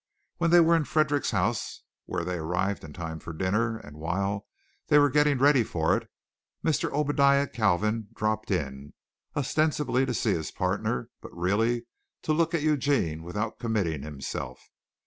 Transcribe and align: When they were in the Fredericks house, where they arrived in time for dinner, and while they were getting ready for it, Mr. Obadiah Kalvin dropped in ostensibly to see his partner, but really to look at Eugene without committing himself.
When 0.37 0.49
they 0.49 0.59
were 0.61 0.75
in 0.75 0.81
the 0.81 0.87
Fredericks 0.87 1.29
house, 1.29 1.83
where 2.07 2.23
they 2.25 2.37
arrived 2.37 2.83
in 2.83 2.91
time 2.91 3.19
for 3.19 3.33
dinner, 3.33 3.77
and 3.77 3.97
while 3.97 4.47
they 4.87 4.97
were 4.97 5.11
getting 5.11 5.37
ready 5.37 5.61
for 5.63 5.95
it, 5.95 6.09
Mr. 6.63 6.91
Obadiah 6.91 7.45
Kalvin 7.45 8.07
dropped 8.15 8.49
in 8.49 8.93
ostensibly 9.35 10.07
to 10.07 10.13
see 10.15 10.31
his 10.33 10.49
partner, 10.49 11.11
but 11.21 11.31
really 11.37 11.85
to 12.23 12.33
look 12.33 12.55
at 12.55 12.63
Eugene 12.63 13.21
without 13.21 13.59
committing 13.59 14.01
himself. 14.01 14.71